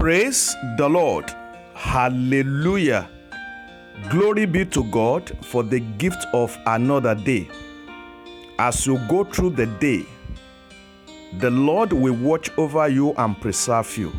Praise 0.00 0.56
the 0.78 0.88
Lord. 0.88 1.30
Hallelujah. 1.74 3.06
Glory 4.08 4.46
be 4.46 4.64
to 4.64 4.82
God 4.84 5.30
for 5.44 5.62
the 5.62 5.80
gift 5.80 6.24
of 6.32 6.56
another 6.64 7.14
day. 7.14 7.50
As 8.58 8.86
you 8.86 8.96
go 9.10 9.24
through 9.24 9.50
the 9.50 9.66
day, 9.66 10.06
the 11.38 11.50
Lord 11.50 11.92
will 11.92 12.14
watch 12.14 12.50
over 12.56 12.88
you 12.88 13.12
and 13.18 13.38
preserve 13.42 13.94
you. 13.98 14.10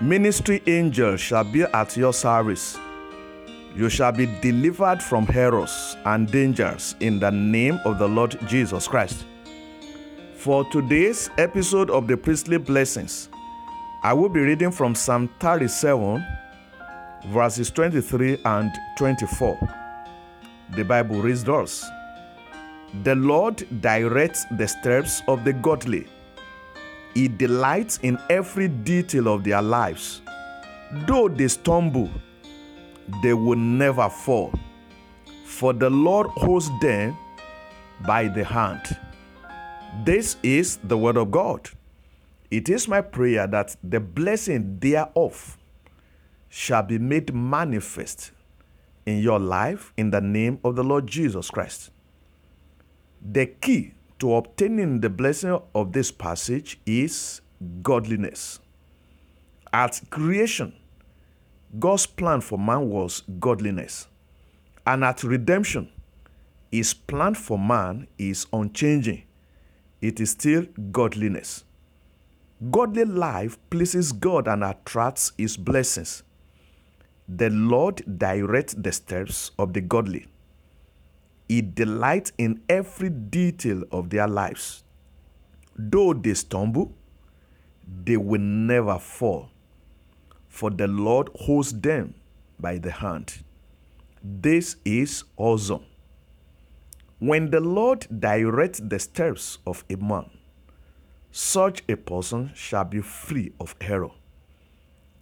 Ministry 0.00 0.62
angels 0.66 1.20
shall 1.20 1.44
be 1.44 1.64
at 1.64 1.94
your 1.98 2.14
service. 2.14 2.78
You 3.76 3.90
shall 3.90 4.12
be 4.12 4.24
delivered 4.40 5.02
from 5.02 5.28
errors 5.34 5.94
and 6.06 6.26
dangers 6.32 6.94
in 7.00 7.20
the 7.20 7.30
name 7.30 7.80
of 7.84 7.98
the 7.98 8.08
Lord 8.08 8.38
Jesus 8.46 8.88
Christ. 8.88 9.26
For 10.36 10.64
today's 10.70 11.28
episode 11.36 11.90
of 11.90 12.08
the 12.08 12.16
Priestly 12.16 12.56
Blessings, 12.56 13.28
I 14.04 14.12
will 14.12 14.28
be 14.28 14.40
reading 14.40 14.70
from 14.70 14.94
Psalm 14.94 15.30
37, 15.40 16.22
verses 17.28 17.70
23 17.70 18.36
and 18.44 18.70
24. 18.98 19.58
The 20.72 20.84
Bible 20.84 21.22
reads 21.22 21.42
thus 21.42 21.86
The 23.02 23.14
Lord 23.14 23.66
directs 23.80 24.44
the 24.58 24.68
steps 24.68 25.22
of 25.26 25.42
the 25.42 25.54
godly, 25.54 26.06
He 27.14 27.28
delights 27.28 27.98
in 28.02 28.18
every 28.28 28.68
detail 28.68 29.26
of 29.26 29.42
their 29.42 29.62
lives. 29.62 30.20
Though 31.06 31.30
they 31.30 31.48
stumble, 31.48 32.10
they 33.22 33.32
will 33.32 33.56
never 33.56 34.10
fall, 34.10 34.52
for 35.46 35.72
the 35.72 35.88
Lord 35.88 36.26
holds 36.26 36.68
them 36.82 37.16
by 38.06 38.28
the 38.28 38.44
hand. 38.44 38.98
This 40.04 40.36
is 40.42 40.76
the 40.84 40.98
word 40.98 41.16
of 41.16 41.30
God. 41.30 41.70
It 42.54 42.68
is 42.68 42.86
my 42.86 43.00
prayer 43.00 43.48
that 43.48 43.74
the 43.82 43.98
blessing 43.98 44.78
thereof 44.78 45.58
shall 46.48 46.84
be 46.84 47.00
made 47.00 47.34
manifest 47.34 48.30
in 49.04 49.18
your 49.18 49.40
life 49.40 49.92
in 49.96 50.10
the 50.10 50.20
name 50.20 50.60
of 50.62 50.76
the 50.76 50.84
Lord 50.84 51.08
Jesus 51.08 51.50
Christ. 51.50 51.90
The 53.20 53.46
key 53.46 53.94
to 54.20 54.36
obtaining 54.36 55.00
the 55.00 55.10
blessing 55.10 55.58
of 55.74 55.92
this 55.92 56.12
passage 56.12 56.78
is 56.86 57.40
godliness. 57.82 58.60
At 59.72 60.00
creation, 60.10 60.76
God's 61.76 62.06
plan 62.06 62.40
for 62.40 62.56
man 62.56 62.88
was 62.88 63.24
godliness. 63.40 64.06
And 64.86 65.02
at 65.02 65.24
redemption, 65.24 65.90
his 66.70 66.94
plan 66.94 67.34
for 67.34 67.58
man 67.58 68.06
is 68.16 68.46
unchanging. 68.52 69.24
It 70.00 70.20
is 70.20 70.30
still 70.30 70.66
godliness. 70.92 71.64
Godly 72.70 73.04
life 73.04 73.58
pleases 73.68 74.12
God 74.12 74.48
and 74.48 74.62
attracts 74.62 75.32
his 75.36 75.56
blessings. 75.56 76.22
The 77.28 77.50
Lord 77.50 78.18
directs 78.18 78.74
the 78.74 78.92
steps 78.92 79.50
of 79.58 79.72
the 79.72 79.80
godly. 79.80 80.26
He 81.48 81.62
delights 81.62 82.32
in 82.38 82.62
every 82.68 83.10
detail 83.10 83.84
of 83.90 84.10
their 84.10 84.28
lives. 84.28 84.84
Though 85.76 86.14
they 86.14 86.34
stumble, 86.34 86.92
they 88.04 88.16
will 88.16 88.40
never 88.40 88.98
fall, 88.98 89.50
for 90.48 90.70
the 90.70 90.86
Lord 90.86 91.28
holds 91.34 91.78
them 91.78 92.14
by 92.58 92.78
the 92.78 92.92
hand. 92.92 93.42
This 94.22 94.76
is 94.84 95.24
awesome. 95.36 95.84
When 97.18 97.50
the 97.50 97.60
Lord 97.60 98.06
directs 98.20 98.80
the 98.80 98.98
steps 98.98 99.58
of 99.66 99.84
a 99.90 99.96
man, 99.96 100.30
such 101.36 101.82
a 101.88 101.96
person 101.96 102.52
shall 102.54 102.84
be 102.84 103.00
free 103.00 103.52
of 103.58 103.74
error. 103.80 104.12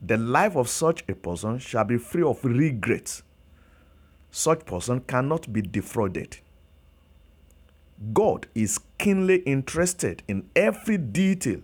The 0.03 0.19
life 0.19 0.57
of 0.57 0.69
such 0.69 1.03
a 1.09 1.15
person 1.15 1.59
shall 1.59 1.85
be 1.85 1.97
free 1.97 2.23
of 2.23 2.45
regret. 2.45 3.23
Such 4.31 4.67
person 4.67 5.01
cannot 5.01 5.51
be 5.51 5.63
defrauded. 5.63 6.37
God 8.13 8.47
is 8.55 8.79
keenly 8.99 9.37
interested 9.37 10.23
in 10.29 10.51
every 10.55 10.99
detail 10.99 11.63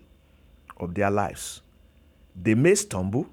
of 0.78 0.94
their 0.94 1.10
lives. 1.10 1.60
They 2.34 2.54
may 2.54 2.74
stumble, 2.74 3.26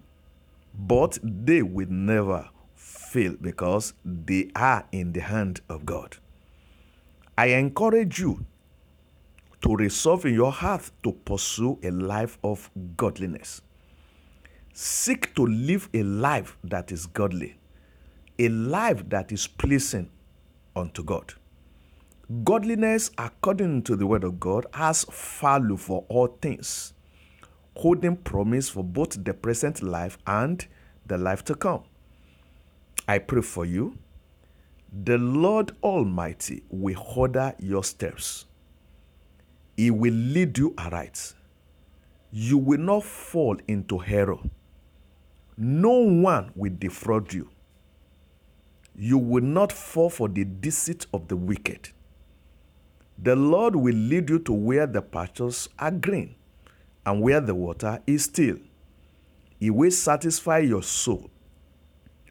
but 0.78 1.18
they 1.24 1.62
will 1.62 1.90
never 1.90 2.50
fail 2.76 3.36
because 3.40 3.94
they 4.04 4.50
are 4.54 4.86
in 4.92 5.14
the 5.14 5.22
hand 5.22 5.62
of 5.70 5.86
God. 5.86 6.18
I 7.38 7.48
encourage 7.52 8.20
you 8.20 8.46
to 9.66 9.76
resolve 9.76 10.28
in 10.28 10.36
your 10.36 10.52
heart 10.52 10.92
to 11.02 11.12
pursue 11.12 11.80
a 11.82 11.90
life 11.90 12.38
of 12.44 12.70
godliness. 12.96 13.62
Seek 14.74 15.34
to 15.34 15.44
live 15.48 15.90
a 15.92 16.04
life 16.04 16.56
that 16.64 16.92
is 16.92 17.08
godly, 17.08 17.58
a 18.38 18.48
life 18.50 19.10
that 19.10 19.32
is 19.32 19.48
pleasing 19.48 20.12
unto 20.76 21.04
God. 21.04 21.34
Godliness, 22.44 23.10
according 23.18 23.82
to 23.84 23.96
the 23.96 24.06
word 24.06 24.24
of 24.24 24.40
God, 24.40 24.68
has 24.72 25.04
value 25.42 25.78
for 25.78 26.06
all 26.10 26.28
things, 26.28 26.94
holding 27.76 28.18
promise 28.18 28.70
for 28.70 28.84
both 28.84 29.24
the 29.24 29.34
present 29.34 29.82
life 29.82 30.20
and 30.28 30.64
the 31.08 31.18
life 31.18 31.44
to 31.46 31.56
come. 31.56 31.82
I 33.08 33.18
pray 33.18 33.42
for 33.42 33.66
you. 33.66 33.98
The 34.94 35.18
Lord 35.18 35.72
Almighty 35.82 36.62
will 36.70 37.04
order 37.16 37.56
your 37.58 37.84
steps. 37.84 38.46
He 39.76 39.92
will 39.92 40.14
lead 40.14 40.58
you 40.58 40.74
aright. 40.78 41.34
You 42.32 42.58
will 42.58 42.80
not 42.80 43.04
fall 43.04 43.58
into 43.68 44.02
error. 44.04 44.40
No 45.58 45.92
one 45.92 46.52
will 46.56 46.74
defraud 46.78 47.34
you. 47.34 47.50
You 48.98 49.18
will 49.18 49.44
not 49.44 49.72
fall 49.72 50.10
for 50.10 50.30
the 50.30 50.46
deceit 50.46 51.06
of 51.14 51.28
the 51.28 51.36
wicked. 51.36 51.90
The 53.18 53.36
Lord 53.36 53.76
will 53.76 53.96
lead 53.96 54.30
you 54.30 54.40
to 54.40 54.54
where 54.54 54.88
the 54.88 55.02
pastures 55.02 55.70
are 55.80 55.92
green 55.92 56.36
and 57.06 57.22
where 57.22 57.42
the 57.42 57.56
water 57.56 58.02
is 58.08 58.26
still. 58.26 58.58
He 59.60 59.70
will 59.70 59.92
satisfy 59.92 60.60
your 60.60 60.84
soul. 60.84 61.30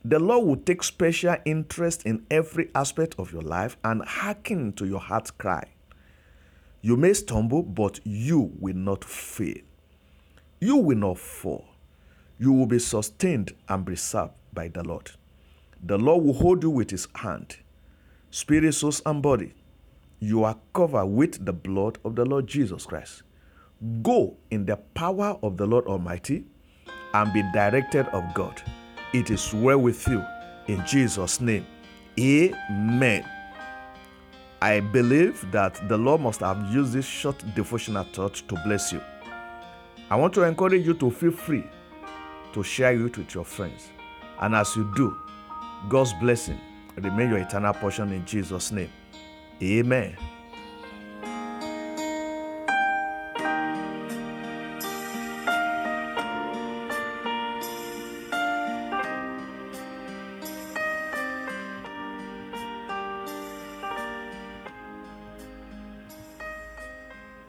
The 0.05 0.19
Lord 0.19 0.47
will 0.47 0.57
take 0.57 0.83
special 0.83 1.37
interest 1.47 2.05
in 2.05 2.27
every 2.31 2.71
aspect 2.75 3.15
of 3.19 3.33
your 3.33 3.43
life 3.43 3.79
and 3.85 4.05
hearken 4.05 4.73
to 4.75 4.87
your 4.87 5.01
heart's 5.01 5.31
cry. 5.31 5.74
You 6.85 6.99
may 6.99 7.15
stumble, 7.15 7.63
but 7.63 7.99
you 8.05 8.53
will 8.61 8.77
not 8.77 9.05
fail. 9.05 9.57
You 10.61 10.77
will 10.77 10.99
not 10.99 11.19
fall. 11.19 11.65
You 12.39 12.53
will 12.53 12.67
be 12.67 12.79
sustained 12.79 13.55
and 13.71 13.87
preserved 13.87 14.33
by 14.53 14.69
the 14.69 14.83
Lord. 14.83 15.11
The 15.83 15.97
Lord 15.97 16.23
will 16.23 16.35
hold 16.35 16.63
you 16.63 16.69
with 16.69 16.91
his 16.91 17.09
hand, 17.15 17.57
spirit, 18.31 18.75
soul, 18.75 18.93
and 19.07 19.23
body. 19.23 19.55
You 20.21 20.45
are 20.45 20.59
covered 20.75 21.07
with 21.07 21.47
the 21.47 21.55
blood 21.55 21.97
of 22.05 22.17
the 22.17 22.27
Lord 22.27 22.47
Jesus 22.47 22.85
Christ. 22.85 23.23
Go 24.03 24.37
in 24.51 24.67
the 24.67 24.77
power 24.77 25.39
of 25.43 25.57
the 25.57 25.65
Lord 25.65 25.87
Almighty 25.87 26.45
and 27.15 27.33
be 27.33 27.41
directed 27.55 28.09
of 28.09 28.35
God. 28.35 28.63
It 29.15 29.31
is 29.31 29.55
well 29.55 29.79
with 29.79 30.07
you 30.07 30.23
in 30.69 30.85
Jesus' 30.85 31.41
name. 31.41 31.65
Amen. 32.21 33.34
I 34.65 34.81
believe 34.81 35.45
that 35.53 35.87
the 35.91 35.99
Lord 35.99 36.23
must 36.23 36.41
have 36.41 36.73
used 36.73 36.95
this 36.95 37.05
short 37.05 37.37
devotional 37.55 38.03
thought 38.03 38.37
to 38.49 38.55
bless 38.65 38.95
you. 38.95 39.03
I 40.09 40.17
want 40.17 40.33
to 40.37 40.45
encourage 40.45 40.87
you 40.87 40.95
to 40.95 41.11
feel 41.11 41.33
free 41.33 41.65
to 42.55 42.63
share 42.63 42.95
it 42.95 43.19
with 43.19 43.35
your 43.35 43.45
friends. 43.45 43.91
And 44.41 44.55
as 44.55 44.75
you 44.75 44.91
do, 44.97 45.19
God's 45.91 46.15
blessing 46.15 46.59
remain 46.97 47.29
your 47.29 47.41
eternal 47.41 47.75
portion 47.75 48.11
in 48.11 48.25
Jesus' 48.25 48.73
name. 48.73 48.89
Amen. 49.63 50.17